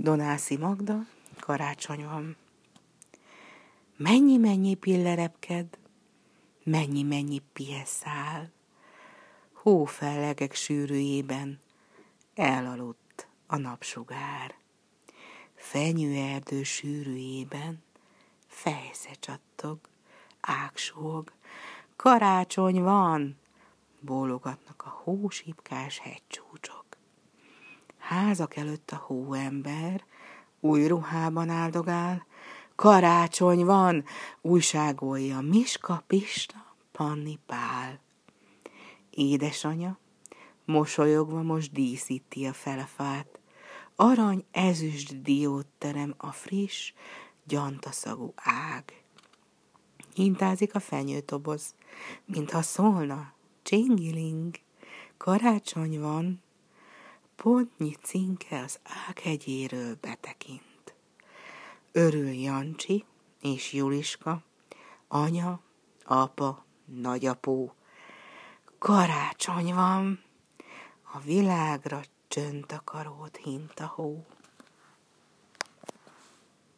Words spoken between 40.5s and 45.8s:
mosolyogva most díszíti a felefát, arany ezüst diót